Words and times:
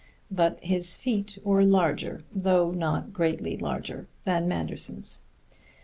But 0.31 0.59
his 0.63 0.97
feet 0.97 1.37
were 1.43 1.63
larger, 1.63 2.23
though 2.33 2.71
not 2.71 3.13
greatly 3.13 3.55
larger, 3.55 4.07
than 4.23 4.47
Manderson's. 4.47 5.19